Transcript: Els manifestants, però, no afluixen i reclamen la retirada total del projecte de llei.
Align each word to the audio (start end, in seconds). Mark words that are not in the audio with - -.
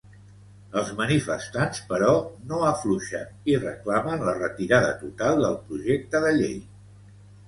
Els 0.79 0.87
manifestants, 0.99 1.81
però, 1.91 2.15
no 2.51 2.61
afluixen 2.69 3.35
i 3.53 3.57
reclamen 3.65 4.23
la 4.29 4.33
retirada 4.39 4.89
total 5.03 5.43
del 5.45 5.59
projecte 5.69 6.23
de 6.25 6.33
llei. 6.39 6.57